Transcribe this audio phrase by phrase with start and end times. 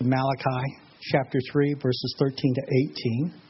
[0.00, 2.62] Malachi chapter 3, verses 13 to
[3.30, 3.40] 18.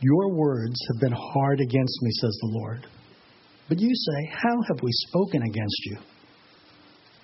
[0.00, 2.86] Your words have been hard against me, says the Lord.
[3.68, 5.98] But you say, How have we spoken against you?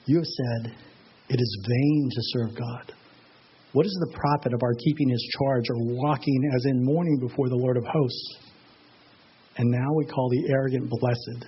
[0.04, 0.76] You have said,
[1.30, 2.92] It is vain to serve God.
[3.72, 7.48] What is the profit of our keeping his charge or walking as in mourning before
[7.48, 8.38] the Lord of hosts?
[9.56, 11.46] And now we call the arrogant blessed.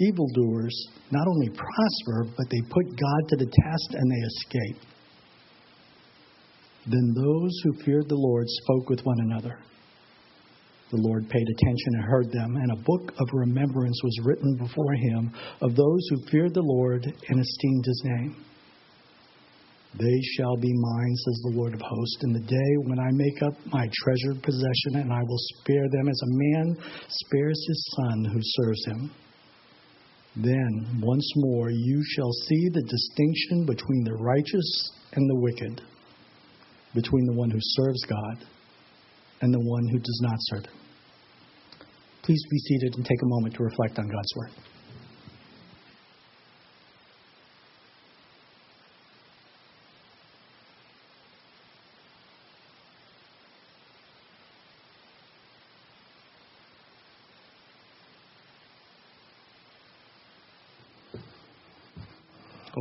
[0.00, 4.82] Evildoers not only prosper, but they put God to the test and they escape.
[6.86, 9.58] Then those who feared the Lord spoke with one another.
[10.90, 14.94] The Lord paid attention and heard them, and a book of remembrance was written before
[14.94, 18.44] him of those who feared the Lord and esteemed his name.
[19.98, 23.42] They shall be mine, says the Lord of hosts, in the day when I make
[23.42, 26.76] up my treasured possession, and I will spare them as a man
[27.08, 29.10] spares his son who serves him.
[30.36, 35.82] Then, once more, you shall see the distinction between the righteous and the wicked,
[36.94, 38.46] between the one who serves God
[39.40, 40.78] and the one who does not serve him.
[42.22, 44.50] Please be seated and take a moment to reflect on God's Word.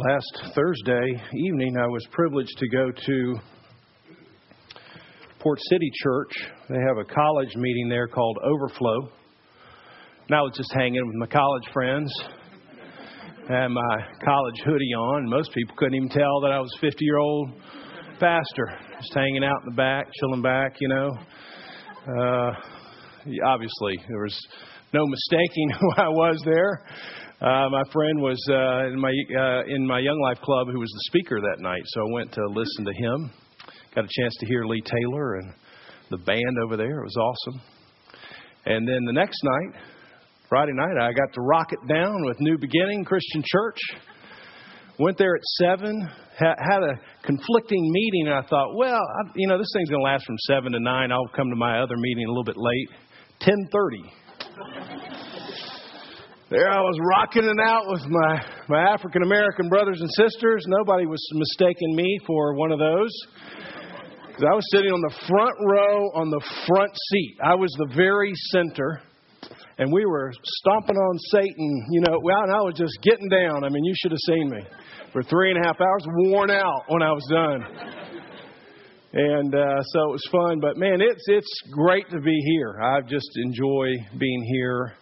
[0.08, 3.36] Last Thursday evening, I was privileged to go to
[5.40, 6.32] Port City Church.
[6.70, 9.10] They have a college meeting there called Overflow.
[10.28, 12.14] And I was just hanging with my college friends.
[13.50, 15.30] Had my college hoodie on.
[15.30, 17.50] Most people couldn't even tell that I was a 50 year old
[18.20, 18.80] pastor.
[19.02, 21.10] Just hanging out in the back, chilling back, you know.
[22.08, 22.52] Uh,
[23.46, 24.40] obviously, there was
[24.94, 26.86] no mistaking who I was there.
[27.40, 30.90] Uh, my friend was uh, in my uh, in my Young Life Club who was
[30.90, 33.32] the speaker that night, so I went to listen to him.
[33.94, 35.54] Got a chance to hear Lee Taylor and
[36.10, 37.00] the band over there.
[37.00, 37.62] It was awesome.
[38.66, 39.82] And then the next night,
[40.50, 43.78] Friday night, I got to rock it down with New Beginning Christian Church.
[44.98, 46.10] Went there at seven.
[46.40, 50.02] Ha- had a conflicting meeting, and I thought, well, I, you know, this thing's going
[50.02, 51.12] to last from seven to nine.
[51.12, 52.90] I'll come to my other meeting a little bit late.
[53.42, 54.02] Ten thirty
[56.50, 60.64] there I was rocking it out with my, my African American brothers and sisters.
[60.68, 63.12] Nobody was mistaking me for one of those.
[64.40, 67.38] I was sitting on the front row on the front seat.
[67.44, 69.02] I was the very center.
[69.80, 73.64] And we were stomping on Satan, you know, well, and I was just getting down.
[73.64, 74.62] I mean, you should have seen me
[75.12, 77.62] for three and a half hours, worn out when I was done.
[79.14, 82.80] And uh, so it was fun, but man, it's it's great to be here.
[82.82, 83.88] I just enjoy
[84.18, 84.94] being here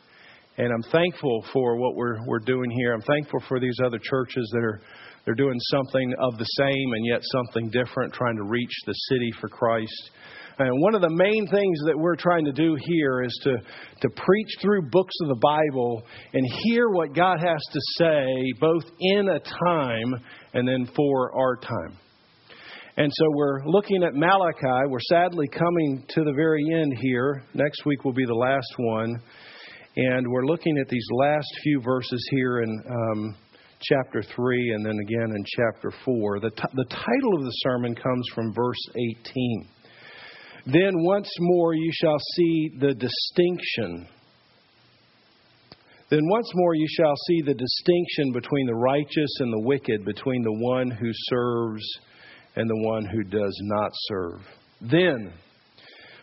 [0.58, 2.94] and I'm thankful for what we're, we're doing here.
[2.94, 4.82] I'm thankful for these other churches that are
[5.26, 9.32] they're doing something of the same and yet something different, trying to reach the city
[9.42, 10.12] for Christ.
[10.60, 13.58] And one of the main things that we're trying to do here is to,
[14.02, 18.84] to preach through books of the Bible and hear what God has to say, both
[19.00, 20.14] in a time
[20.54, 21.98] and then for our time.
[22.98, 24.88] And so we're looking at Malachi.
[24.88, 27.44] We're sadly coming to the very end here.
[27.54, 29.22] Next week will be the last one.
[29.98, 33.36] And we're looking at these last few verses here in um,
[33.82, 36.40] chapter 3 and then again in chapter 4.
[36.42, 38.90] The, t- the title of the sermon comes from verse
[39.30, 39.70] 18.
[40.66, 44.08] Then once more you shall see the distinction.
[46.10, 50.44] Then once more you shall see the distinction between the righteous and the wicked, between
[50.44, 51.84] the one who serves
[52.58, 54.42] and the one who does not serve.
[54.82, 55.34] Then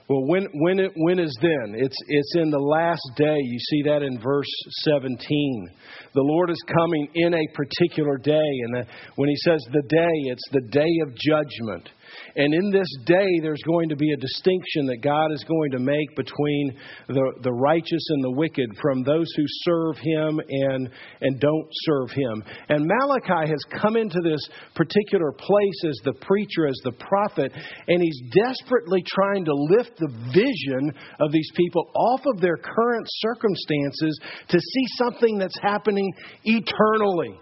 [0.09, 1.75] well, when, when, it, when is then?
[1.77, 3.37] It's, it's in the last day.
[3.39, 4.51] You see that in verse
[4.83, 5.71] 17.
[6.15, 8.33] The Lord is coming in a particular day.
[8.35, 8.87] And the,
[9.17, 11.89] when he says the day, it's the day of judgment.
[12.37, 15.79] And in this day, there's going to be a distinction that God is going to
[15.79, 16.77] make between
[17.09, 20.91] the, the righteous and the wicked, from those who serve Him and,
[21.21, 22.45] and don't serve Him.
[22.69, 24.41] And Malachi has come into this
[24.75, 27.53] particular place as the preacher, as the prophet,
[27.89, 33.07] and he's desperately trying to lift the vision of these people off of their current
[33.09, 36.13] circumstances to see something that's happening
[36.45, 37.39] eternally.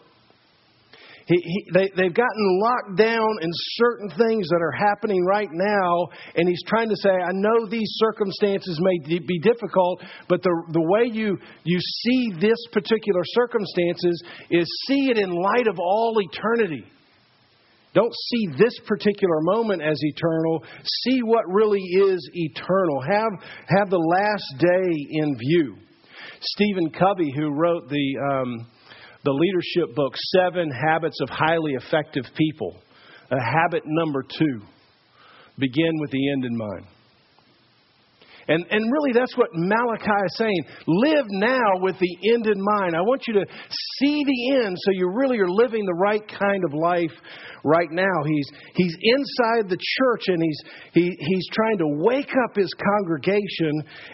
[1.30, 6.08] He, he, they, they've gotten locked down in certain things that are happening right now,
[6.34, 10.82] and he's trying to say, I know these circumstances may be difficult, but the, the
[10.82, 16.84] way you, you see this particular circumstances is see it in light of all eternity.
[17.94, 20.64] Don't see this particular moment as eternal.
[21.04, 23.02] See what really is eternal.
[23.02, 23.32] Have,
[23.78, 25.76] have the last day in view.
[26.40, 28.16] Stephen Covey, who wrote the.
[28.32, 28.66] Um,
[29.24, 32.76] the leadership book, Seven Habits of Highly Effective People.
[33.30, 34.60] Uh, habit number two
[35.58, 36.86] begin with the end in mind.
[38.50, 40.64] And, and really, that's what Malachi is saying.
[40.88, 42.96] Live now with the end in mind.
[42.96, 43.46] I want you to
[44.00, 47.12] see the end so you really are living the right kind of life
[47.62, 48.24] right now.
[48.26, 50.60] He's, he's inside the church and he's,
[50.94, 53.70] he, he's trying to wake up his congregation.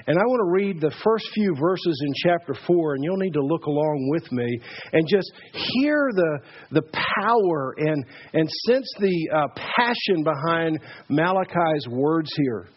[0.07, 3.33] And I want to read the first few verses in chapter 4, and you'll need
[3.33, 4.61] to look along with me
[4.93, 6.39] and just hear the,
[6.73, 8.05] the power and,
[8.35, 10.79] and sense the uh, passion behind
[11.09, 12.69] Malachi's words here.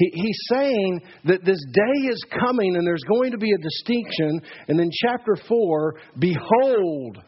[0.00, 4.40] He, he's saying that this day is coming and there's going to be a distinction.
[4.66, 7.18] And then chapter 4, behold.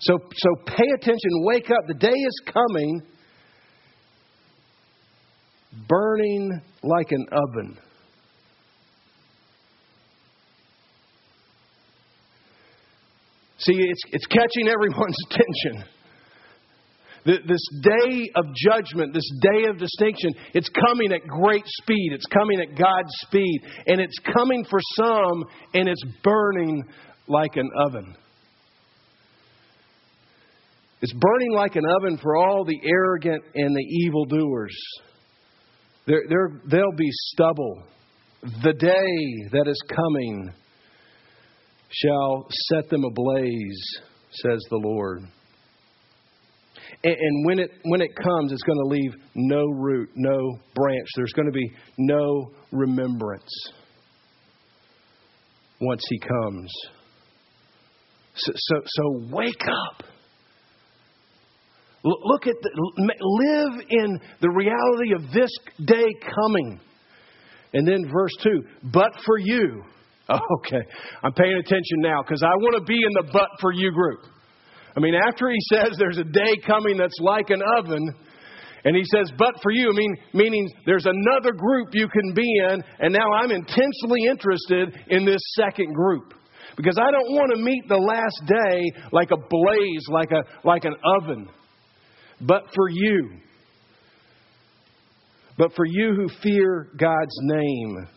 [0.00, 1.86] So, so pay attention, wake up.
[1.86, 3.02] The day is coming,
[5.88, 7.78] burning like an oven.
[13.58, 15.88] See, it's, it's catching everyone's attention.
[17.24, 22.10] This day of judgment, this day of distinction, it's coming at great speed.
[22.12, 23.60] It's coming at God's speed.
[23.86, 26.84] And it's coming for some, and it's burning
[27.28, 28.16] like an oven.
[31.00, 34.76] It's burning like an oven for all the arrogant and the evildoers.
[36.06, 37.84] There, there, they'll be stubble.
[38.64, 40.52] The day that is coming
[41.90, 45.22] shall set them ablaze, says the Lord.
[47.04, 51.08] And, and when, it, when it comes, it's going to leave no root, no branch.
[51.16, 53.50] There's going to be no remembrance
[55.80, 56.72] once He comes.
[58.34, 60.04] So, so, so wake up.
[62.04, 62.70] Look at the,
[63.20, 65.50] live in the reality of this
[65.84, 66.80] day coming.
[67.74, 68.50] And then verse 2
[68.84, 69.82] but for you.
[70.30, 70.80] Okay,
[71.22, 74.20] I'm paying attention now because I want to be in the but for you group.
[74.96, 78.14] I mean, after he says there's a day coming that's like an oven,
[78.84, 82.48] and he says, but for you, I mean, meaning there's another group you can be
[82.68, 86.34] in, and now I'm intensely interested in this second group.
[86.76, 90.84] Because I don't want to meet the last day like a blaze, like, a, like
[90.84, 91.48] an oven.
[92.40, 93.38] But for you,
[95.58, 98.08] but for you who fear God's name,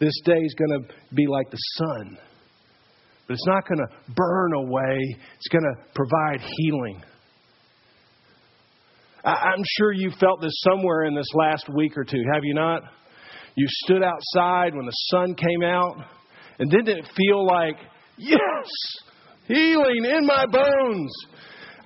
[0.00, 2.18] this day is going to be like the sun
[3.32, 4.98] but it's not going to burn away,
[5.36, 7.02] it's going to provide healing.
[9.24, 12.82] I'm sure you felt this somewhere in this last week or two, have you not?
[13.54, 15.96] You stood outside when the sun came out,
[16.58, 17.76] and didn't it feel like,
[18.18, 18.68] yes,
[19.46, 21.12] healing in my bones?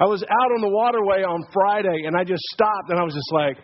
[0.00, 3.14] I was out on the waterway on Friday, and I just stopped, and I was
[3.14, 3.56] just like,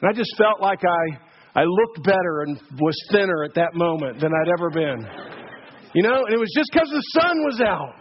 [0.00, 4.18] and I just felt like I, I looked better and was thinner at that moment
[4.18, 5.35] than I'd ever been.
[5.96, 7.96] You know, and it was just because the sun was out.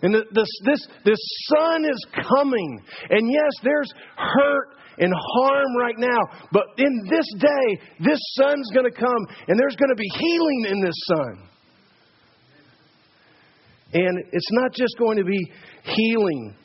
[0.00, 1.20] And the, this, this, this
[1.52, 2.80] sun is coming.
[3.10, 6.20] And yes, there's hurt and harm right now.
[6.52, 10.64] But in this day, this sun's going to come and there's going to be healing
[10.70, 11.48] in this sun.
[13.92, 16.56] And it's not just going to be healing,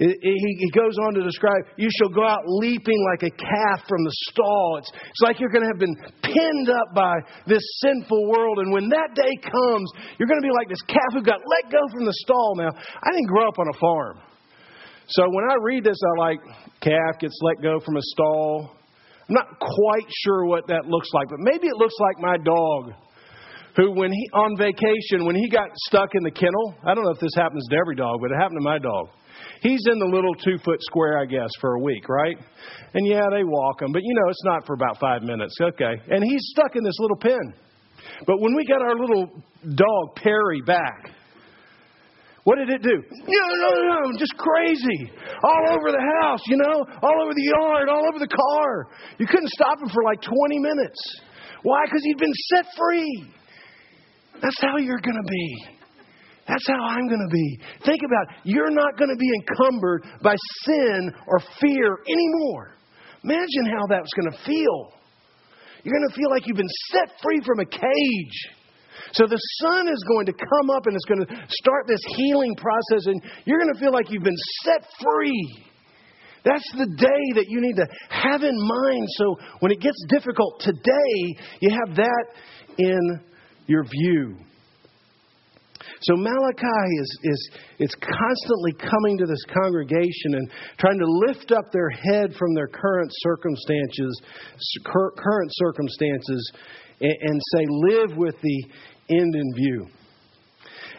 [0.00, 4.12] he goes on to describe, you shall go out leaping like a calf from the
[4.30, 4.78] stall.
[4.78, 7.12] It's, it's like you're going to have been pinned up by
[7.46, 8.60] this sinful world.
[8.60, 11.70] And when that day comes, you're going to be like this calf who got let
[11.70, 12.54] go from the stall.
[12.56, 14.20] Now, I didn't grow up on a farm.
[15.08, 16.40] So when I read this, I like,
[16.80, 18.70] calf gets let go from a stall.
[19.28, 22.94] I'm not quite sure what that looks like, but maybe it looks like my dog
[23.76, 27.12] who when he on vacation when he got stuck in the kennel i don't know
[27.12, 29.06] if this happens to every dog but it happened to my dog
[29.62, 32.36] He's in the little two foot square, I guess, for a week, right?
[32.94, 35.56] And yeah, they walk him, but you know, it's not for about five minutes.
[35.60, 35.94] Okay.
[36.10, 37.54] And he's stuck in this little pen.
[38.26, 39.26] But when we got our little
[39.74, 41.12] dog, Perry, back,
[42.44, 42.96] what did it do?
[43.26, 45.12] No, no, no, just crazy.
[45.44, 48.88] All over the house, you know, all over the yard, all over the car.
[49.18, 51.20] You couldn't stop him for like 20 minutes.
[51.62, 51.84] Why?
[51.84, 53.32] Because he'd been set free.
[54.40, 55.79] That's how you're going to be.
[56.50, 57.60] That's how I'm going to be.
[57.86, 58.50] Think about it.
[58.50, 60.34] You're not going to be encumbered by
[60.66, 62.74] sin or fear anymore.
[63.22, 64.92] Imagine how that's going to feel.
[65.84, 68.38] You're going to feel like you've been set free from a cage.
[69.12, 72.56] So the sun is going to come up and it's going to start this healing
[72.56, 75.64] process, and you're going to feel like you've been set free.
[76.44, 79.06] That's the day that you need to have in mind.
[79.18, 82.24] So when it gets difficult today, you have that
[82.78, 83.20] in
[83.66, 84.36] your view.
[86.02, 91.70] So Malachi is, is, is constantly coming to this congregation and trying to lift up
[91.72, 94.22] their head from their current circumstances,
[94.84, 96.52] current circumstances,
[97.00, 98.64] and, and say, live with the
[99.10, 99.88] end in view.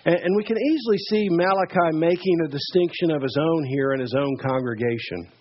[0.06, 4.00] And, and we can easily see Malachi making a distinction of his own here in
[4.00, 5.32] his own congregation.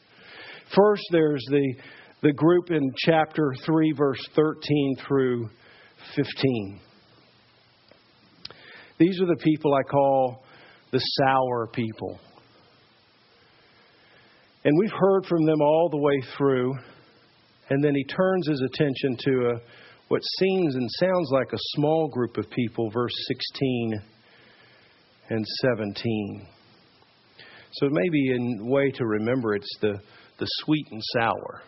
[0.74, 1.74] First, there's the,
[2.22, 5.50] the group in chapter 3, verse 13 through
[6.14, 6.80] 15.
[9.00, 10.44] These are the people I call
[10.92, 12.20] the sour people.
[14.62, 16.74] And we've heard from them all the way through.
[17.70, 19.60] And then he turns his attention to a,
[20.08, 24.02] what seems and sounds like a small group of people, verse 16
[25.30, 26.46] and 17.
[27.72, 29.98] So maybe in way to remember it's the,
[30.38, 31.62] the sweet and sour.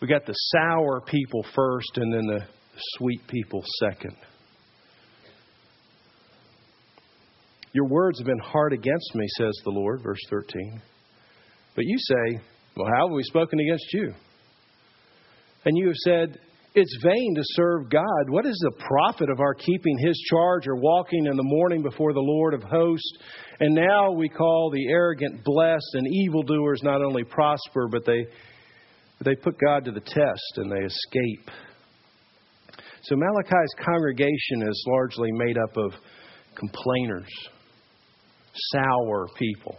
[0.00, 2.46] We got the sour people first and then the
[2.98, 4.14] sweet people second.
[7.74, 10.80] Your words have been hard against me, says the Lord, verse 13.
[11.74, 12.40] But you say,
[12.76, 14.14] Well, how have we spoken against you?
[15.64, 16.38] And you have said,
[16.76, 18.28] It's vain to serve God.
[18.28, 22.12] What is the profit of our keeping his charge or walking in the mourning before
[22.12, 23.18] the Lord of hosts?
[23.58, 28.24] And now we call the arrogant blessed, and evildoers not only prosper, but they,
[29.24, 31.50] they put God to the test and they escape.
[33.02, 35.92] So Malachi's congregation is largely made up of
[36.54, 37.28] complainers
[38.72, 39.76] sour people.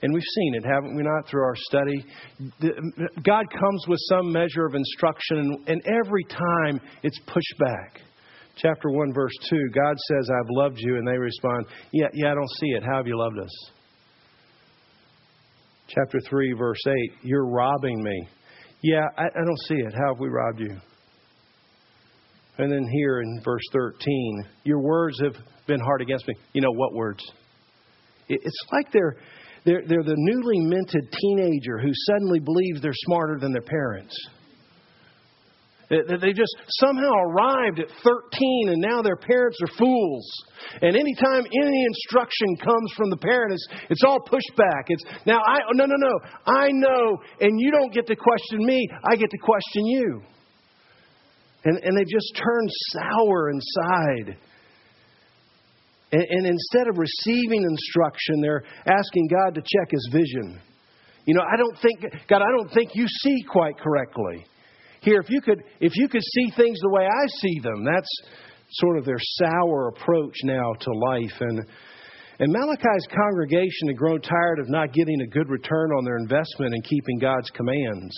[0.00, 2.04] And we've seen it, haven't we not, through our study?
[3.24, 8.00] God comes with some measure of instruction, and every time it's pushed back.
[8.56, 12.34] Chapter 1, verse 2, God says, I've loved you, and they respond, Yeah, yeah, I
[12.34, 12.82] don't see it.
[12.84, 13.70] How have you loved us?
[15.88, 18.28] Chapter 3, verse 8, You're robbing me.
[18.82, 19.92] Yeah, I, I don't see it.
[19.94, 20.76] How have we robbed you?
[22.58, 25.34] And then here in verse 13, Your words have
[25.66, 26.34] been hard against me.
[26.52, 27.24] You know what words?
[28.28, 29.16] It's like they're,
[29.64, 34.16] they're, they're the newly minted teenager who suddenly believes they're smarter than their parents.
[35.90, 40.30] They just somehow arrived at 13 and now their parents are fools.
[40.82, 44.84] And anytime any instruction comes from the parent, it's, it's all pushback.
[44.88, 46.18] It's now I no no no.
[46.44, 50.22] I know and you don't get to question me, I get to question you.
[51.64, 54.36] And and they just turn sour inside.
[56.12, 60.60] And, and instead of receiving instruction, they're asking God to check his vision.
[61.26, 64.46] You know, I don't think, God, I don't think you see quite correctly.
[65.00, 68.08] Here, if you could, if you could see things the way I see them, that's
[68.70, 71.34] sort of their sour approach now to life.
[71.40, 71.60] And,
[72.40, 76.74] and Malachi's congregation had grown tired of not getting a good return on their investment
[76.74, 78.14] in keeping God's commands.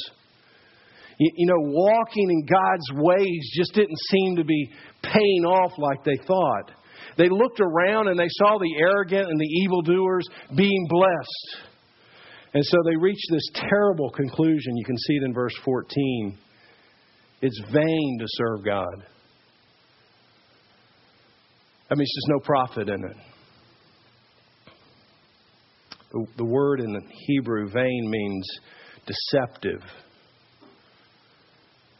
[1.19, 4.71] You, you know, walking in God's ways just didn't seem to be
[5.03, 6.73] paying off like they thought.
[7.17, 10.27] They looked around and they saw the arrogant and the evildoers
[10.57, 11.71] being blessed.
[12.53, 14.77] And so they reached this terrible conclusion.
[14.77, 16.39] You can see it in verse 14.
[17.43, 19.05] It's vain to serve God.
[21.91, 23.17] I mean, just no profit in it.
[26.37, 28.49] The word in the Hebrew, vain, means
[29.07, 29.83] deceptive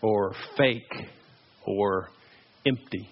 [0.03, 0.93] or fake
[1.65, 2.11] or
[2.67, 3.09] empty.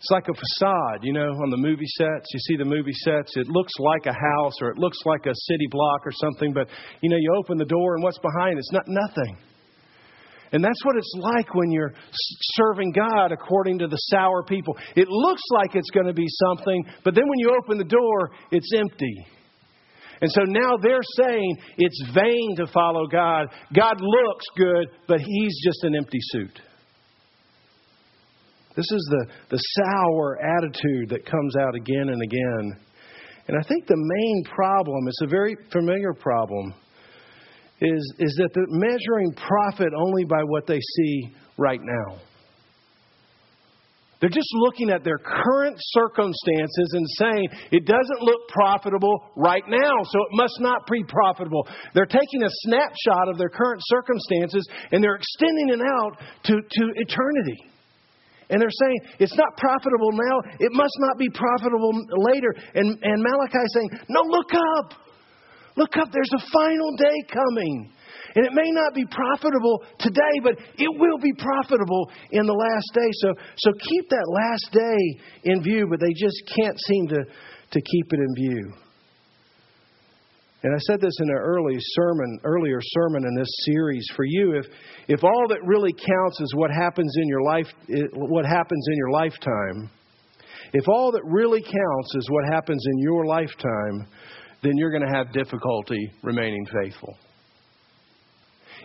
[0.00, 2.32] It's like a facade, you know, on the movie sets.
[2.32, 5.34] You see the movie sets, it looks like a house or it looks like a
[5.34, 6.68] city block or something, but,
[7.02, 9.36] you know, you open the door and what's behind it's not nothing.
[10.52, 11.92] And that's what it's like when you're
[12.56, 14.74] serving God according to the sour people.
[14.96, 18.30] It looks like it's going to be something, but then when you open the door,
[18.50, 19.26] it's empty.
[20.22, 23.48] And so now they're saying it's vain to follow God.
[23.74, 26.58] God looks good, but He's just an empty suit.
[28.80, 32.80] This is the, the sour attitude that comes out again and again.
[33.46, 36.72] And I think the main problem, it's a very familiar problem,
[37.82, 42.20] is, is that they're measuring profit only by what they see right now.
[44.20, 49.92] They're just looking at their current circumstances and saying it doesn't look profitable right now,
[50.04, 51.68] so it must not be profitable.
[51.92, 56.92] They're taking a snapshot of their current circumstances and they're extending it out to, to
[56.96, 57.69] eternity.
[58.50, 61.94] And they're saying it's not profitable now, it must not be profitable
[62.30, 62.54] later.
[62.74, 64.94] And, and Malachi saying, No, look up.
[65.76, 67.92] Look up, there's a final day coming.
[68.34, 72.86] And it may not be profitable today, but it will be profitable in the last
[72.94, 73.08] day.
[73.12, 77.80] So, so keep that last day in view, but they just can't seem to, to
[77.80, 78.72] keep it in view.
[80.62, 84.06] And I said this in an early sermon, earlier sermon in this series.
[84.14, 84.66] For you, if
[85.08, 88.96] if all that really counts is what happens in your life, eh, what happens in
[88.96, 89.90] your lifetime,
[90.74, 94.06] if all that really counts is what happens in your lifetime,
[94.62, 97.16] then you're going to have difficulty remaining faithful.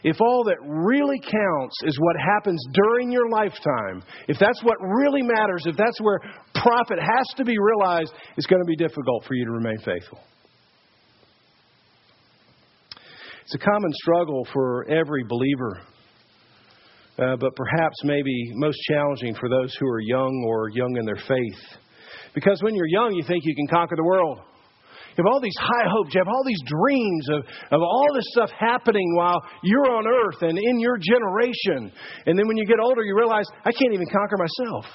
[0.04, 5.24] if all that really counts is what happens during your lifetime, if that's what really
[5.24, 6.20] matters, if that's where
[6.54, 10.20] profit has to be realized, it's going to be difficult for you to remain faithful.
[13.46, 15.78] It's a common struggle for every believer,
[17.20, 21.22] uh, but perhaps maybe most challenging for those who are young or young in their
[21.28, 21.78] faith.
[22.34, 24.40] Because when you're young, you think you can conquer the world.
[25.16, 26.16] You have all these high hopes.
[26.16, 30.42] You have all these dreams of, of all this stuff happening while you're on earth
[30.42, 31.92] and in your generation.
[32.26, 34.86] And then when you get older, you realize, I can't even conquer myself.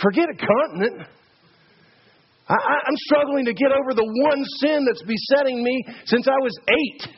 [0.00, 1.08] Forget a continent.
[2.50, 6.58] I, I'm struggling to get over the one sin that's besetting me since I was
[6.68, 7.14] eight.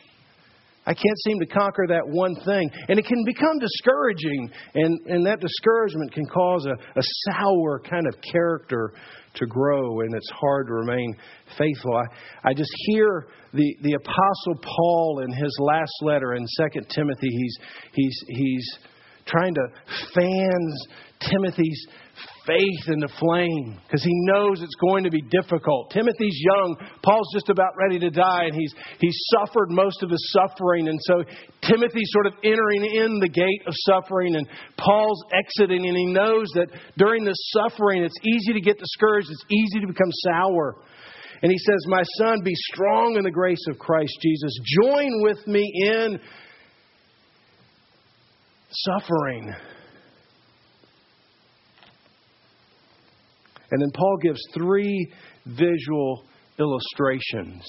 [0.84, 2.68] I can't seem to conquer that one thing.
[2.88, 8.06] And it can become discouraging, and, and that discouragement can cause a, a sour kind
[8.08, 8.92] of character
[9.34, 11.14] to grow, and it's hard to remain
[11.56, 11.96] faithful.
[11.96, 17.28] I, I just hear the, the Apostle Paul in his last letter in 2 Timothy.
[17.28, 17.58] He's,
[17.94, 18.78] he's, he's
[19.26, 19.66] trying to
[20.14, 20.72] fan
[21.20, 21.86] Timothy's
[22.46, 25.90] faith in the flame because he knows it's going to be difficult.
[25.90, 26.76] Timothy's young.
[27.02, 30.88] Paul's just about ready to die, and he's, he's suffered most of his suffering.
[30.88, 31.22] And so
[31.62, 36.48] Timothy's sort of entering in the gate of suffering, and Paul's exiting, and he knows
[36.54, 40.76] that during this suffering, it's easy to get discouraged, it's easy to become sour.
[41.42, 44.52] And he says, My son, be strong in the grace of Christ Jesus.
[44.82, 46.20] Join with me in
[48.72, 49.54] suffering.
[53.70, 55.12] And then Paul gives three
[55.46, 56.24] visual
[56.58, 57.64] illustrations.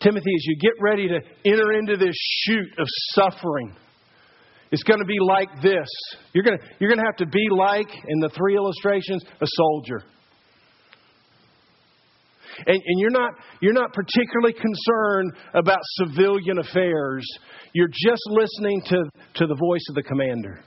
[0.00, 3.74] Timothy, as you get ready to enter into this chute of suffering,
[4.70, 5.88] it's going to be like this.
[6.32, 9.46] You're going to, you're going to have to be like, in the three illustrations, a
[9.46, 10.02] soldier.
[12.66, 17.26] And, and, you're, not, you're not particularly concerned about civilian affairs.
[17.74, 20.60] You're just listening to, to the voice of the commander.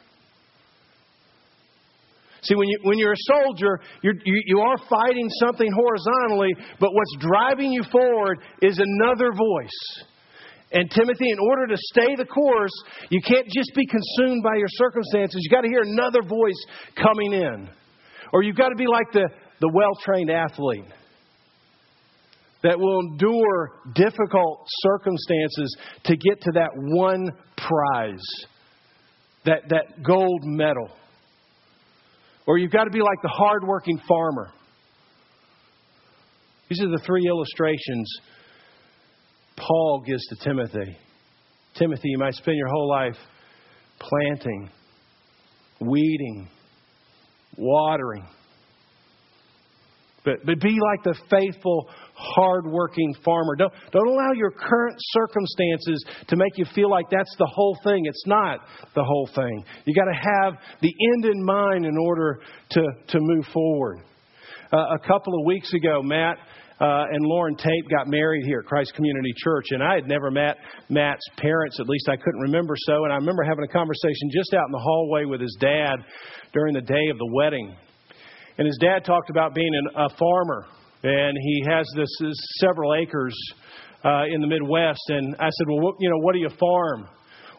[2.41, 6.93] See, when, you, when you're a soldier, you're, you, you are fighting something horizontally, but
[6.93, 10.05] what's driving you forward is another voice.
[10.71, 12.71] And Timothy, in order to stay the course,
[13.09, 15.41] you can't just be consumed by your circumstances.
[15.43, 17.69] You've got to hear another voice coming in.
[18.31, 19.27] Or you've got to be like the,
[19.59, 20.85] the well trained athlete
[22.63, 28.25] that will endure difficult circumstances to get to that one prize,
[29.45, 30.89] that, that gold medal.
[32.45, 34.51] Or you've got to be like the hardworking farmer.
[36.69, 38.11] These are the three illustrations
[39.55, 40.97] Paul gives to Timothy.
[41.75, 43.17] Timothy, you might spend your whole life
[43.99, 44.69] planting,
[45.79, 46.49] weeding,
[47.57, 48.27] watering.
[50.25, 53.55] But, but be like the faithful hardworking farmer.
[53.55, 58.05] Don't, don't allow your current circumstances to make you feel like that's the whole thing.
[58.05, 58.59] It's not
[58.95, 59.63] the whole thing.
[59.85, 63.99] You got to have the end in mind in order to, to move forward.
[64.71, 66.37] Uh, a couple of weeks ago, Matt
[66.79, 70.31] uh, and Lauren Tate got married here at Christ Community Church, and I had never
[70.31, 70.57] met
[70.89, 71.79] Matt's parents.
[71.79, 73.03] At least I couldn't remember so.
[73.03, 75.95] And I remember having a conversation just out in the hallway with his dad
[76.53, 77.75] during the day of the wedding.
[78.59, 80.67] And his dad talked about being an, a farmer
[81.01, 83.33] and he has this, this several acres
[84.03, 85.01] uh, in the Midwest.
[85.07, 87.07] And I said, well, what, you know, what do you farm?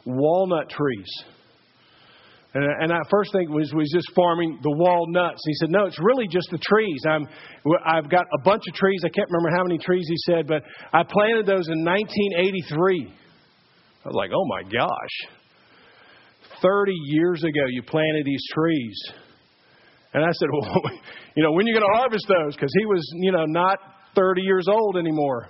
[0.04, 1.08] Walnut trees.
[2.52, 5.40] And, and I first think was was just farming the walnuts.
[5.46, 7.00] He said, no, it's really just the trees.
[7.08, 7.26] I'm,
[7.86, 9.00] I've got a bunch of trees.
[9.02, 13.08] I can't remember how many trees he said, but I planted those in 1983.
[14.04, 15.32] I was like, oh my gosh.
[16.60, 19.12] 30 years ago, you planted these trees.
[20.12, 20.82] And I said, Well,
[21.36, 22.54] you know, when are you going to harvest those?
[22.54, 23.78] Because he was, you know, not
[24.14, 25.48] 30 years old anymore.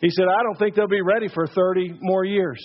[0.00, 2.58] He said, I don't think they'll be ready for 30 more years.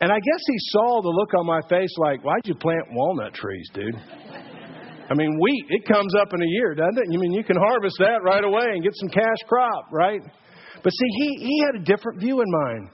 [0.00, 3.34] And I guess he saw the look on my face like, Why'd you plant walnut
[3.34, 3.96] trees, dude?
[5.10, 7.04] I mean, wheat, it comes up in a year, doesn't it?
[7.10, 10.20] You mean you can harvest that right away and get some cash crop, right?
[10.84, 12.90] But see, he, he had a different view in mind.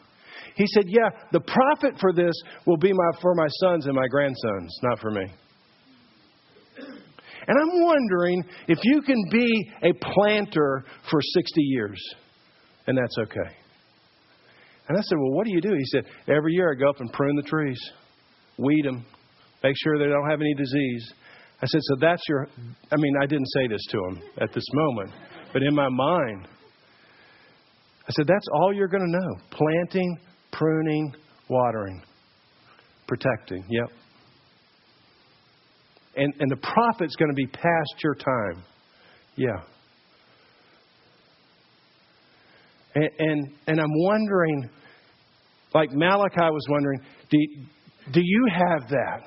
[0.57, 2.33] He said, Yeah, the profit for this
[2.65, 5.27] will be my, for my sons and my grandsons, not for me.
[7.49, 12.01] And I'm wondering if you can be a planter for 60 years,
[12.87, 13.55] and that's okay.
[14.89, 15.73] And I said, Well, what do you do?
[15.73, 17.79] He said, Every year I go up and prune the trees,
[18.59, 19.05] weed them,
[19.63, 21.13] make sure they don't have any disease.
[21.63, 22.49] I said, So that's your.
[22.91, 25.11] I mean, I didn't say this to him at this moment,
[25.53, 26.49] but in my mind,
[28.09, 30.19] I said, That's all you're going to know planting,
[30.53, 31.15] pruning,
[31.49, 32.03] watering,
[33.07, 33.65] protecting.
[33.69, 33.91] Yep
[36.17, 38.65] and, and the profit's going to be past your time.
[39.37, 39.63] Yeah.
[42.95, 44.71] And, and, and I'm wondering
[45.75, 47.01] Like Malachi was wondering,
[47.31, 47.39] do,
[48.13, 49.21] do you have that?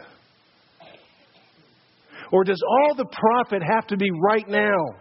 [2.32, 4.96] Or does all the profit have to be right now?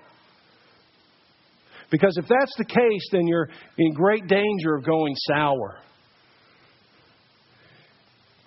[1.90, 3.48] Because if that's the case, then you're
[3.78, 5.80] in great danger of going sour.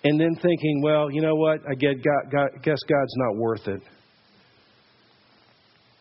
[0.04, 1.60] And then thinking, well, you know what?
[1.68, 3.82] I guess God's not worth it.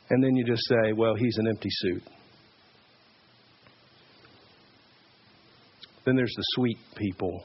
[0.10, 2.04] And then you just say, well, he's an empty suit.
[6.06, 7.44] Then there's the sweet people.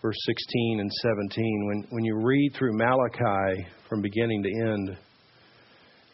[0.00, 1.66] Verse 16 and 17.
[1.66, 4.96] When, when you read through Malachi from beginning to end,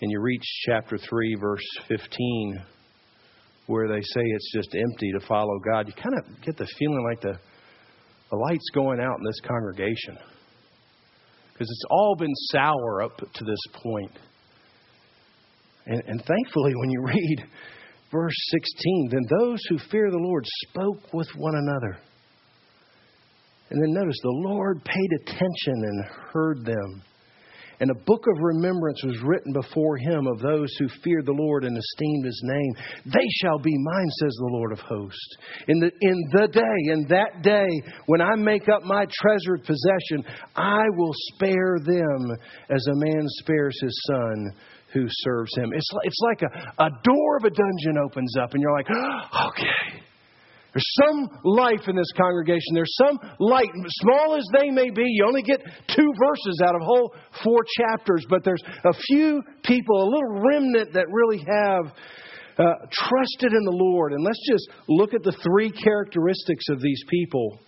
[0.00, 2.64] and you reach chapter 3, verse 15,
[3.66, 7.04] where they say it's just empty to follow God, you kind of get the feeling
[7.08, 7.38] like the,
[8.32, 10.16] the light's going out in this congregation.
[11.52, 14.18] Because it's all been sour up to this point.
[15.84, 17.44] And, and thankfully, when you read
[18.10, 21.98] verse 16, then those who fear the Lord spoke with one another.
[23.68, 27.02] And then notice the Lord paid attention and heard them.
[27.82, 31.64] And a book of remembrance was written before him of those who feared the Lord
[31.64, 32.72] and esteemed his name.
[33.06, 35.36] They shall be mine, says the Lord of hosts.
[35.66, 37.66] In the, in the day, in that day,
[38.06, 40.22] when I make up my treasured possession,
[40.54, 42.30] I will spare them
[42.70, 44.52] as a man spares his son
[44.92, 45.72] who serves him.
[45.74, 48.86] It's like, it's like a, a door of a dungeon opens up, and you're like,
[49.48, 50.04] okay.
[50.72, 52.72] There's some life in this congregation.
[52.74, 53.68] There's some light,
[54.00, 55.02] small as they may be.
[55.04, 55.60] You only get
[55.94, 60.94] two verses out of whole four chapters, but there's a few people, a little remnant
[60.94, 61.92] that really have
[62.58, 64.12] uh, trusted in the Lord.
[64.12, 67.58] And let's just look at the three characteristics of these people.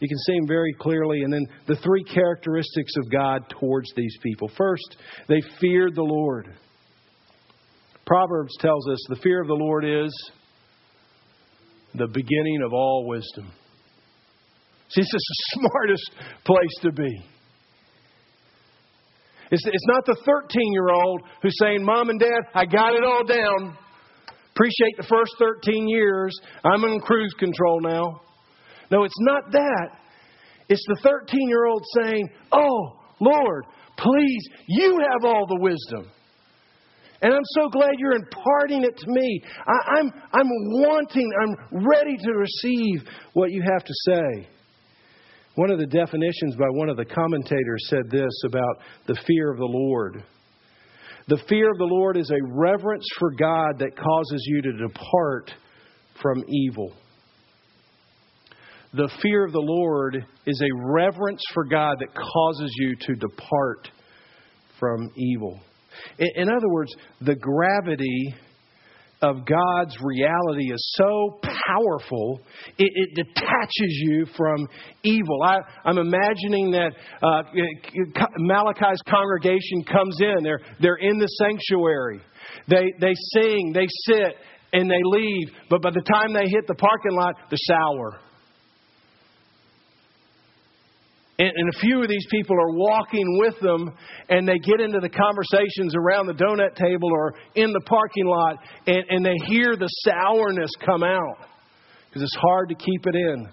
[0.00, 4.16] You can see them very clearly, and then the three characteristics of God towards these
[4.22, 4.50] people.
[4.56, 4.96] First,
[5.28, 6.54] they feared the Lord.
[8.06, 10.12] Proverbs tells us the fear of the Lord is
[11.94, 13.50] the beginning of all wisdom.
[14.88, 16.10] See, is the smartest
[16.44, 17.24] place to be.
[19.50, 23.04] It's, it's not the 13 year old who's saying, Mom and Dad, I got it
[23.04, 23.76] all down.
[24.54, 26.38] Appreciate the first 13 years.
[26.64, 28.20] I'm in cruise control now.
[28.90, 29.88] No, it's not that.
[30.68, 33.64] It's the 13 year old saying, Oh, Lord,
[33.96, 36.10] please, you have all the wisdom.
[37.22, 39.42] And I'm so glad you're imparting it to me.
[39.66, 44.48] I, am I'm, I'm wanting, I'm ready to receive what you have to say.
[45.56, 49.58] One of the definitions by one of the commentators said this about the fear of
[49.58, 50.24] the Lord.
[51.28, 55.52] The fear of the Lord is a reverence for God that causes you to depart
[56.22, 56.94] from evil.
[58.94, 63.88] The fear of the Lord is a reverence for God that causes you to depart
[64.80, 65.60] from evil.
[66.18, 68.34] In other words, the gravity
[69.22, 72.40] of God's reality is so powerful,
[72.78, 74.66] it, it detaches you from
[75.02, 75.42] evil.
[75.42, 77.42] I, am I'm imagining that uh,
[78.38, 82.20] Malachi's congregation comes in, they're, they're in the sanctuary,
[82.68, 84.36] they, they sing, they sit,
[84.72, 88.20] and they leave, but by the time they hit the parking lot, they're sour.
[91.40, 93.90] And, and, a few of these people are walking with them,
[94.28, 98.56] and they get into the conversations around the donut table or in the parking lot,
[98.86, 101.38] and, and they hear the sourness come out
[102.06, 103.48] because it's hard to keep it in.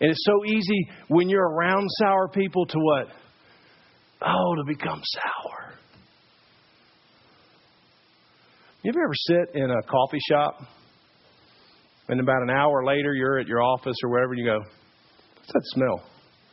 [0.00, 3.06] And it's so easy when you're around sour people to what?
[4.20, 5.72] Oh, to become sour.
[8.82, 10.60] You ever sit in a coffee shop,
[12.08, 15.52] and about an hour later you're at your office or wherever, and you go, What's
[15.54, 16.11] that smell?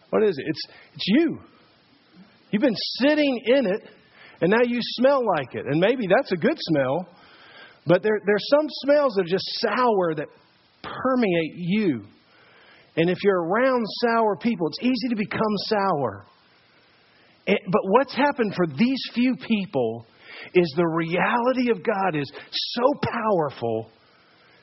[0.09, 0.45] What is it?
[0.47, 0.61] It's,
[0.95, 1.39] it's you.
[2.51, 3.81] You've been sitting in it,
[4.41, 5.65] and now you smell like it.
[5.65, 7.07] And maybe that's a good smell,
[7.85, 10.27] but there, there's some smells that are just sour that
[10.81, 12.03] permeate you.
[12.95, 16.25] And if you're around sour people, it's easy to become sour.
[17.47, 20.05] And, but what's happened for these few people
[20.53, 23.89] is the reality of God is so powerful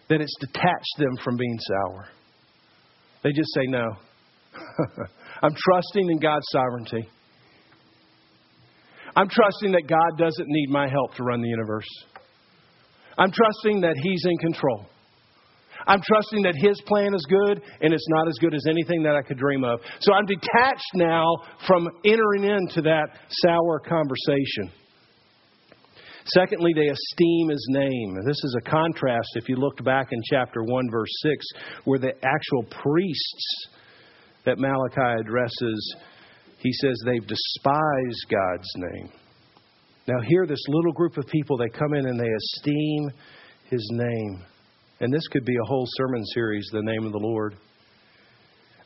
[0.08, 2.08] that it's detached them from being sour.
[3.22, 3.88] They just say, No.
[5.42, 7.08] I'm trusting in God's sovereignty.
[9.14, 11.88] I'm trusting that God doesn't need my help to run the universe.
[13.18, 14.86] I'm trusting that He's in control.
[15.86, 19.16] I'm trusting that His plan is good and it's not as good as anything that
[19.16, 19.80] I could dream of.
[20.00, 21.24] So I'm detached now
[21.66, 24.70] from entering into that sour conversation.
[26.34, 28.16] Secondly, they esteem his name.
[28.26, 31.46] This is a contrast if you looked back in chapter 1, verse 6,
[31.84, 33.68] where the actual priests
[34.46, 35.96] that Malachi addresses,
[36.58, 39.10] he says they've despised God's name.
[40.08, 43.10] Now, here, this little group of people, they come in and they esteem
[43.68, 44.42] his name.
[45.00, 47.56] And this could be a whole sermon series, The Name of the Lord.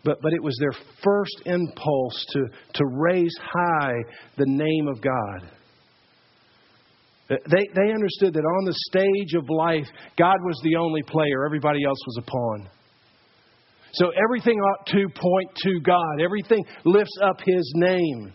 [0.02, 0.72] But, but it was their
[1.04, 3.96] first impulse to, to raise high
[4.38, 5.50] the name of God.
[7.28, 9.86] They, they understood that on the stage of life,
[10.18, 12.68] God was the only player, everybody else was a pawn.
[13.92, 18.32] So everything ought to point to God, everything lifts up His name.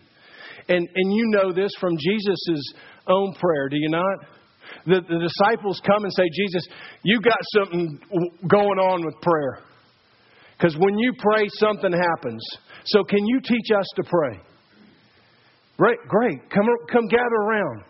[0.68, 2.72] And, and you know this from Jesus'
[3.08, 4.18] own prayer, do you not?
[4.86, 6.68] The, the disciples come and say, Jesus,
[7.02, 7.98] you got something
[8.48, 9.60] going on with prayer.
[10.56, 12.44] Because when you pray, something happens.
[12.84, 14.40] So can you teach us to pray?
[15.76, 16.50] Great, great.
[16.50, 17.82] Come, come gather around.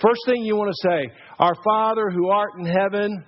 [0.00, 3.24] First thing you want to say, Our Father who art in heaven,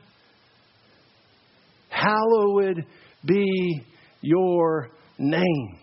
[1.98, 2.84] hallowed
[3.24, 3.82] be
[4.20, 5.78] your name.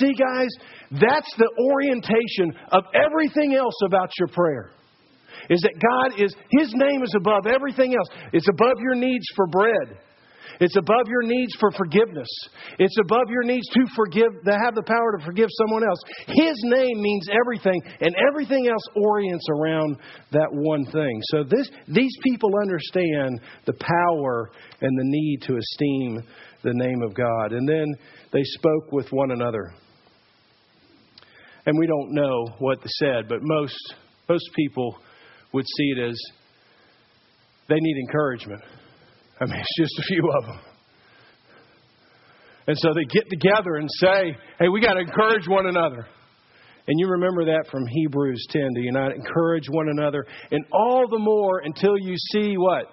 [0.00, 0.48] See, guys,
[0.90, 4.70] that's the orientation of everything else about your prayer.
[5.48, 8.08] Is that God is, His name is above everything else.
[8.32, 9.98] It's above your needs for bread.
[10.60, 12.28] It's above your needs for forgiveness.
[12.78, 16.00] It's above your needs to forgive, to have the power to forgive someone else.
[16.26, 19.96] His name means everything, and everything else orients around
[20.32, 21.20] that one thing.
[21.30, 24.50] So this, these people understand the power
[24.80, 26.22] and the need to esteem
[26.62, 27.52] the name of God.
[27.52, 27.86] And then
[28.32, 29.72] they spoke with one another.
[31.66, 33.94] And we don't know what they said, but most,
[34.28, 34.96] most people
[35.52, 36.20] would see it as
[37.68, 38.62] they need encouragement.
[39.40, 40.60] I mean, it's just a few of them.
[42.66, 46.06] And so they get together and say, hey, we got to encourage one another.
[46.86, 49.12] And you remember that from Hebrews 10, do you not?
[49.12, 50.26] Encourage one another.
[50.50, 52.86] And all the more until you see what?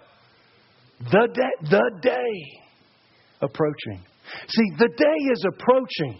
[0.99, 2.61] The day, the day
[3.41, 4.03] approaching.
[4.47, 6.19] See, the day is approaching.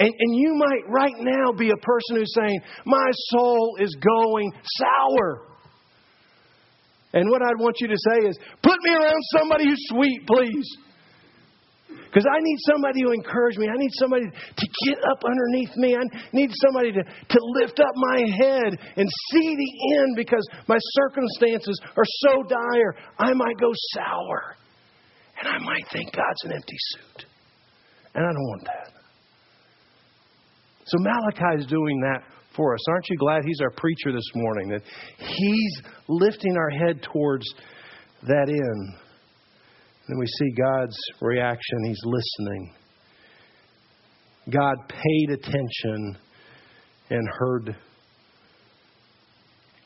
[0.00, 4.52] And, and you might right now be a person who's saying, My soul is going
[4.64, 5.53] sour.
[7.14, 10.66] And what I'd want you to say is, put me around somebody who's sweet, please.
[11.86, 13.68] Because I need somebody to encourage me.
[13.68, 15.96] I need somebody to get up underneath me.
[15.96, 20.78] I need somebody to, to lift up my head and see the end because my
[20.78, 22.96] circumstances are so dire.
[23.18, 24.56] I might go sour.
[25.38, 27.26] And I might think God's an empty suit.
[28.14, 28.92] And I don't want that.
[30.86, 32.22] So Malachi is doing that
[32.54, 32.80] for us.
[32.88, 34.68] Aren't you glad he's our preacher this morning?
[34.68, 34.82] That
[35.18, 37.46] he's lifting our head towards
[38.22, 38.94] that end.
[40.08, 41.84] Then we see God's reaction.
[41.86, 42.74] He's listening.
[44.50, 46.18] God paid attention
[47.10, 47.76] and heard.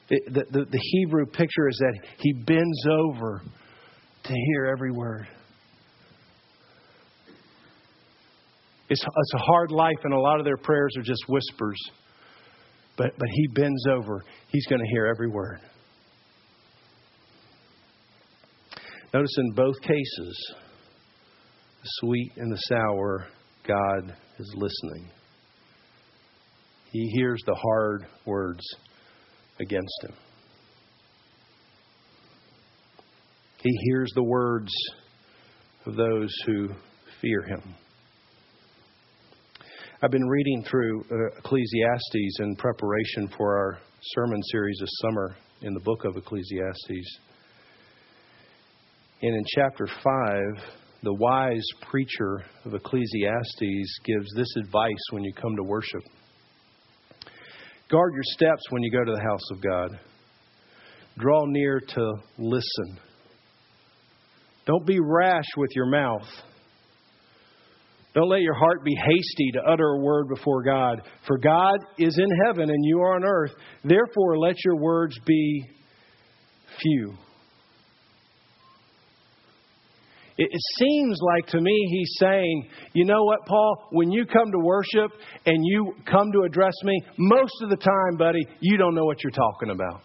[0.08, 3.42] The, the, the Hebrew picture is that he bends over
[4.24, 5.28] to hear every word.
[8.90, 11.78] It's, it's a hard life, and a lot of their prayers are just whispers.
[12.98, 14.24] But, but he bends over.
[14.48, 15.60] He's going to hear every word.
[19.14, 20.54] Notice in both cases,
[21.82, 23.28] the sweet and the sour,
[23.66, 25.10] God is listening.
[26.90, 28.64] He hears the hard words
[29.60, 30.14] against him.
[33.62, 34.72] He hears the words
[35.86, 36.68] of those who
[37.20, 37.74] fear him.
[40.00, 45.74] I've been reading through uh, Ecclesiastes in preparation for our sermon series this summer in
[45.74, 47.18] the book of Ecclesiastes.
[49.22, 50.02] And in chapter 5,
[51.02, 56.02] the wise preacher of Ecclesiastes gives this advice when you come to worship
[57.90, 59.98] Guard your steps when you go to the house of God,
[61.16, 63.00] draw near to listen.
[64.66, 66.28] Don't be rash with your mouth.
[68.14, 71.02] Don't let your heart be hasty to utter a word before God.
[71.26, 73.52] For God is in heaven and you are on earth.
[73.84, 75.64] Therefore, let your words be
[76.80, 77.14] few.
[80.40, 83.88] It, seems like to me he's saying, you know what, Paul?
[83.90, 85.10] When you come to worship
[85.46, 89.22] and you come to address me, most of the time, buddy, you don't know what
[89.24, 90.02] you're talking about.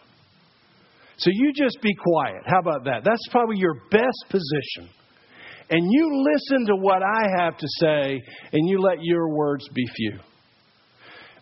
[1.18, 2.42] So you just be quiet.
[2.48, 3.04] How about that?
[3.04, 4.90] That's probably your best position
[5.74, 9.84] and you listen to what I have to say and you let your words be
[9.96, 10.20] few.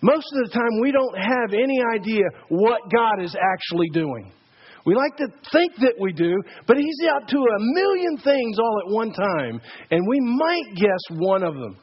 [0.02, 4.32] Most of the time, we don't have any idea what God is actually doing.
[4.86, 6.34] We like to think that we do,
[6.66, 11.20] but He's out to a million things all at one time, and we might guess
[11.20, 11.78] one of them.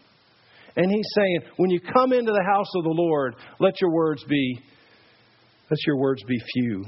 [0.75, 4.25] And He's saying, when you come into the house of the Lord, let your words
[4.25, 4.59] be,
[5.71, 6.83] let your words be few.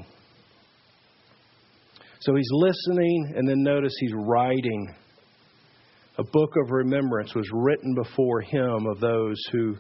[2.21, 4.95] So He's listening, and then notice He's writing
[6.21, 9.75] a book of remembrance was written before him of those who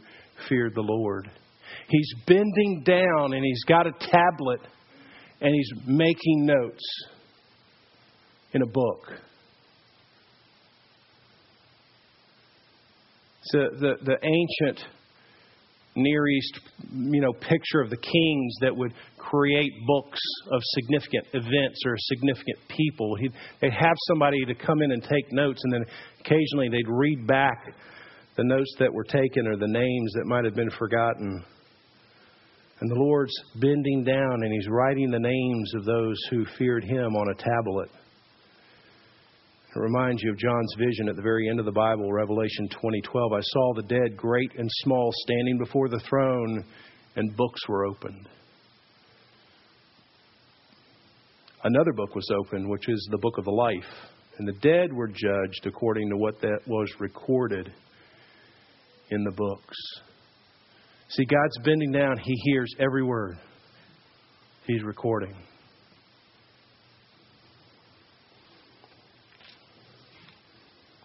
[0.48, 1.30] feared the Lord.
[1.88, 4.60] He's bending down and he's got a tablet
[5.42, 6.82] and he's making notes.
[8.54, 9.12] in a book.
[13.42, 14.86] So the, the ancient
[15.96, 16.60] Near East,
[16.92, 20.20] you know, picture of the kings that would create books
[20.52, 23.16] of significant events or significant people.
[23.16, 25.84] He'd, they'd have somebody to come in and take notes, and then
[26.20, 27.74] occasionally they'd read back
[28.36, 31.44] the notes that were taken or the names that might have been forgotten.
[32.80, 37.16] And the Lord's bending down and He's writing the names of those who feared Him
[37.16, 37.90] on a tablet.
[39.74, 43.32] It reminds you of John's vision at the very end of the Bible, Revelation 20:12.
[43.32, 46.64] I saw the dead, great and small, standing before the throne,
[47.14, 48.28] and books were opened.
[51.62, 55.06] Another book was opened, which is the book of the life, and the dead were
[55.06, 57.72] judged according to what that was recorded
[59.10, 59.76] in the books.
[61.10, 63.38] See, God's bending down, He hears every word
[64.66, 65.36] He's recording.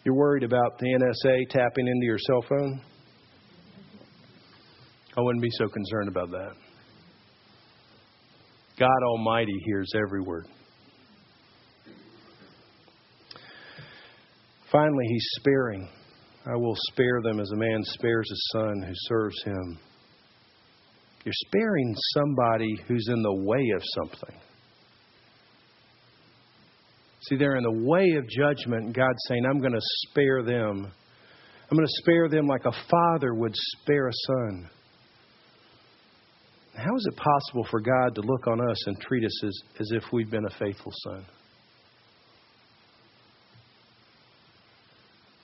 [0.06, 2.80] You're worried about the NSA tapping into your cell phone?
[5.18, 6.52] I wouldn't be so concerned about that.
[8.78, 10.46] God Almighty hears every word.
[14.72, 15.90] Finally, He's sparing.
[16.46, 19.80] I will spare them as a man spares his son who serves him.
[21.24, 24.40] You're sparing somebody who's in the way of something.
[27.28, 30.92] See, they're in the way of judgment, God's saying, I'm going to spare them.
[31.72, 34.70] I'm going to spare them like a father would spare a son.
[36.76, 39.92] How is it possible for God to look on us and treat us as, as
[39.92, 41.26] if we've been a faithful son?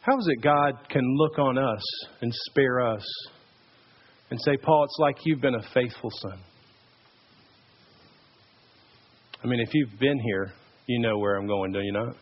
[0.01, 1.83] How is it God can look on us
[2.21, 3.05] and spare us
[4.29, 6.39] and say, Paul, it's like you've been a faithful son?
[9.43, 10.51] I mean, if you've been here,
[10.91, 12.15] you know where I'm going, do you not?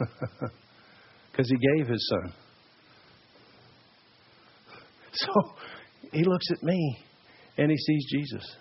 [1.30, 2.32] Because he gave his son.
[5.12, 5.32] So
[6.12, 6.98] he looks at me
[7.56, 8.56] and he sees Jesus.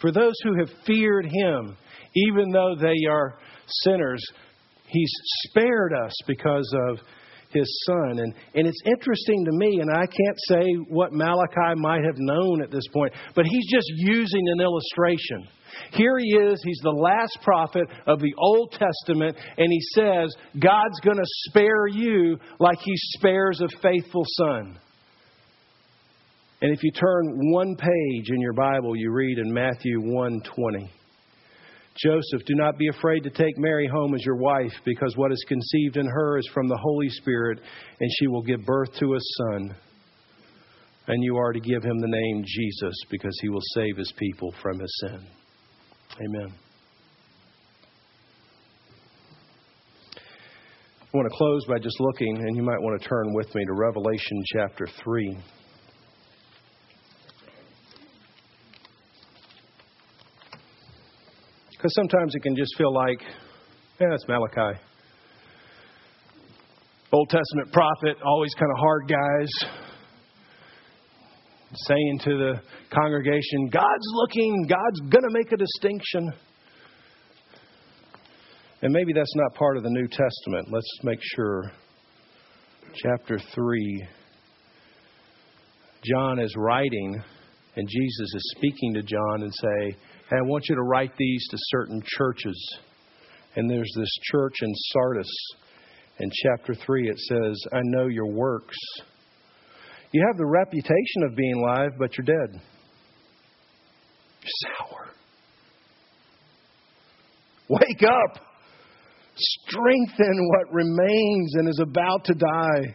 [0.00, 1.76] For those who have feared him,
[2.14, 3.38] even though they are
[3.82, 4.22] sinners,
[4.86, 5.10] he's
[5.48, 6.98] spared us because of
[7.50, 8.18] his son.
[8.18, 12.62] And, and it's interesting to me, and I can't say what Malachi might have known
[12.62, 15.48] at this point, but he's just using an illustration.
[15.92, 21.00] Here he is, he's the last prophet of the Old Testament, and he says, God's
[21.04, 24.78] going to spare you like he spares a faithful son.
[26.62, 30.88] And if you turn one page in your Bible, you read in Matthew 1:20.
[31.98, 35.44] Joseph, do not be afraid to take Mary home as your wife, because what is
[35.48, 37.60] conceived in her is from the Holy Spirit,
[38.00, 39.74] and she will give birth to a son.
[41.08, 44.52] And you are to give him the name Jesus, because he will save his people
[44.62, 45.26] from his sin.
[46.18, 46.50] Amen.
[51.02, 53.62] I want to close by just looking, and you might want to turn with me
[53.66, 55.38] to Revelation chapter 3.
[61.70, 63.20] Because sometimes it can just feel like,
[64.00, 64.80] yeah, it's Malachi.
[67.12, 69.48] Old Testament prophet, always kind of hard guys,
[71.88, 72.60] saying to the
[72.90, 76.32] congregation, God's looking, God's going to make a distinction.
[78.82, 80.68] And maybe that's not part of the New Testament.
[80.70, 81.72] Let's make sure.
[82.94, 84.08] Chapter 3.
[86.04, 87.20] John is writing,
[87.74, 89.96] and Jesus is speaking to John and say,
[90.30, 92.78] Hey, I want you to write these to certain churches.
[93.56, 95.30] And there's this church in Sardis.
[96.18, 98.76] In chapter 3, it says, I know your works.
[100.16, 102.58] You have the reputation of being alive, but you're dead.
[104.40, 105.08] You're sour.
[107.68, 108.42] Wake up.
[109.36, 112.94] Strengthen what remains and is about to die.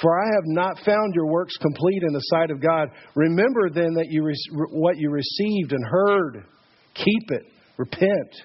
[0.00, 2.88] For I have not found your works complete in the sight of God.
[3.14, 6.46] Remember then that you re- what you received and heard.
[6.94, 7.42] Keep it.
[7.76, 8.42] Repent.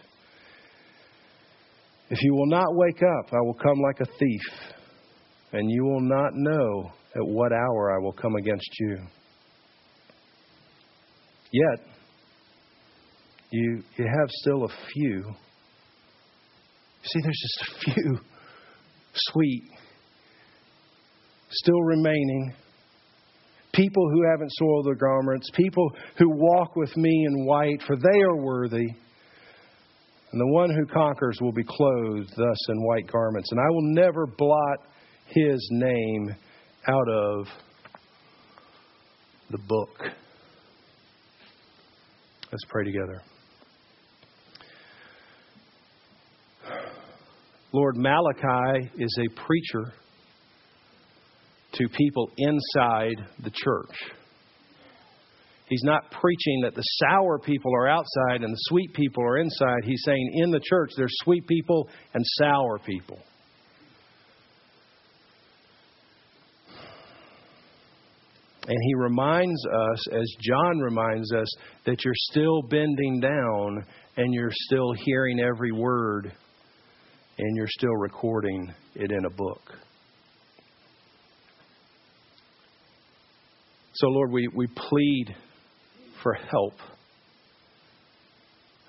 [2.10, 4.42] If you will not wake up, I will come like a thief,
[5.54, 8.98] and you will not know at what hour I will come against you.
[11.52, 11.86] Yet,
[13.52, 15.24] you, you have still a few.
[17.04, 18.20] See, there's just a few
[19.14, 19.64] sweet
[21.50, 22.54] still remaining.
[23.74, 28.20] People who haven't soiled their garments, people who walk with me in white, for they
[28.22, 28.88] are worthy.
[30.32, 33.52] And the one who conquers will be clothed thus in white garments.
[33.52, 34.80] And I will never blot
[35.28, 36.36] his name
[36.88, 37.48] out of
[39.52, 39.90] the book.
[42.52, 43.22] Let's pray together.
[47.74, 49.94] Lord, Malachi is a preacher
[51.74, 54.14] to people inside the church.
[55.68, 59.84] He's not preaching that the sour people are outside and the sweet people are inside.
[59.84, 63.20] He's saying in the church there's sweet people and sour people.
[68.68, 71.48] And he reminds us, as John reminds us,
[71.86, 73.86] that you're still bending down
[74.18, 76.34] and you're still hearing every word
[77.38, 79.62] and you're still recording it in a book.
[83.94, 85.36] So, Lord, we, we plead
[86.22, 86.74] for help,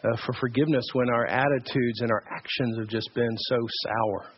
[0.03, 4.38] uh, for forgiveness when our attitudes and our actions have just been so sour.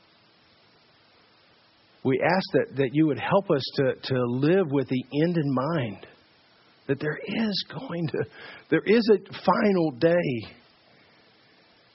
[2.02, 5.54] We ask that, that you would help us to, to live with the end in
[5.54, 6.06] mind,
[6.88, 8.18] that there is going to,
[8.70, 10.56] there is a final day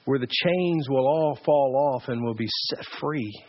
[0.04, 3.42] where the chains will all fall off and will be set free.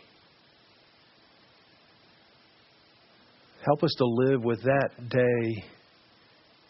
[3.64, 5.64] Help us to live with that day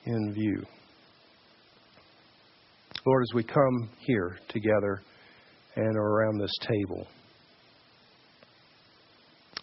[0.04, 0.62] in view.
[3.06, 5.00] Lord, as we come here together
[5.76, 7.06] and around this table,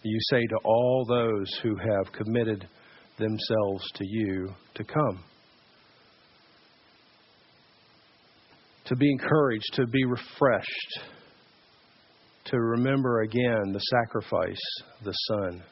[0.06, 2.66] you say to all those who have committed
[3.18, 5.22] themselves to you to come.
[8.86, 11.00] To be encouraged, to be refreshed,
[12.46, 14.60] to remember again the sacrifice
[15.04, 15.62] the Son,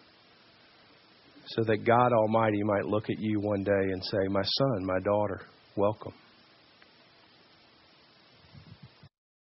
[1.47, 4.99] so that God Almighty might look at you one day and say, My son, my
[5.05, 5.43] daughter,
[5.77, 6.15] welcome.